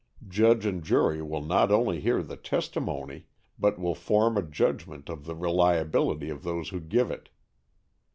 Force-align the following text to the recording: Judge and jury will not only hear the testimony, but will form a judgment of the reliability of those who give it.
Judge 0.27 0.65
and 0.65 0.83
jury 0.83 1.21
will 1.21 1.43
not 1.43 1.71
only 1.71 1.99
hear 1.99 2.23
the 2.23 2.35
testimony, 2.35 3.27
but 3.59 3.77
will 3.77 3.93
form 3.93 4.35
a 4.35 4.41
judgment 4.41 5.09
of 5.09 5.25
the 5.25 5.35
reliability 5.35 6.31
of 6.31 6.41
those 6.41 6.69
who 6.69 6.79
give 6.79 7.11
it. 7.11 7.29